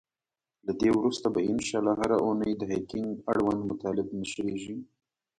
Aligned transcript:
له 0.65 0.71
دی 0.79 0.89
وروسته 0.97 1.27
به 1.33 1.39
ان 1.51 1.57
شاءالله 1.67 1.93
هره 2.01 2.17
اونۍ 2.25 2.53
د 2.57 2.63
هکینګ 2.71 3.09
اړوند 3.31 3.61
مطالب 3.69 4.07
نشریږی. 4.19 4.77